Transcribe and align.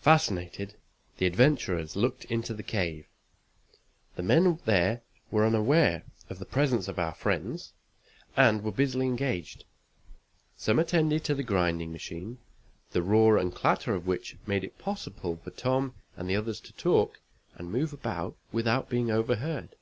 Fascinated, 0.00 0.74
the 1.18 1.26
adventurers 1.26 1.94
looked 1.94 2.24
into 2.24 2.52
the 2.52 2.64
cave. 2.64 3.06
The 4.16 4.22
men 4.24 4.58
there 4.64 5.02
were 5.30 5.46
unaware 5.46 6.02
of 6.28 6.40
the 6.40 6.44
presence 6.44 6.88
of 6.88 6.98
our 6.98 7.14
friends, 7.14 7.72
and 8.36 8.64
were 8.64 8.72
busily 8.72 9.06
engaged. 9.06 9.62
Some 10.56 10.80
attended 10.80 11.22
to 11.22 11.36
the 11.36 11.44
grinding 11.44 11.92
machine, 11.92 12.38
the 12.90 13.00
roar 13.04 13.38
and 13.38 13.54
clatter 13.54 13.94
of 13.94 14.08
which 14.08 14.36
made 14.44 14.64
it 14.64 14.76
possible 14.76 15.36
for 15.36 15.50
Tom 15.50 15.94
and 16.16 16.28
the 16.28 16.34
others 16.34 16.58
to 16.62 16.72
talk 16.72 17.20
and 17.54 17.70
move 17.70 17.92
about 17.92 18.36
without 18.50 18.88
being 18.90 19.12
overheard. 19.12 19.76